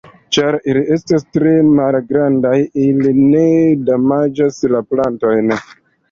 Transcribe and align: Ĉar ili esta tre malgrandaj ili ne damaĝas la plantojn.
Ĉar 0.35 0.55
ili 0.71 0.79
esta 0.93 1.17
tre 1.35 1.51
malgrandaj 1.79 2.53
ili 2.85 3.11
ne 3.17 3.43
damaĝas 3.91 4.57
la 4.77 4.81
plantojn. 4.95 5.53